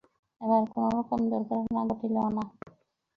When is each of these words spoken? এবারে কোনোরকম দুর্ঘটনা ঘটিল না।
এবারে 0.41 0.65
কোনোরকম 0.73 1.19
দুর্ঘটনা 1.31 1.81
ঘটিল 1.89 2.15
না। 2.27 2.43